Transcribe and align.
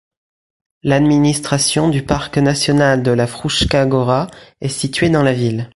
L'administration 0.81 1.87
du 1.89 2.01
parc 2.03 2.39
national 2.39 3.03
de 3.03 3.11
la 3.11 3.27
Fruška 3.27 3.85
gora 3.85 4.31
est 4.59 4.67
situé 4.67 5.09
dans 5.11 5.21
la 5.21 5.33
ville. 5.33 5.69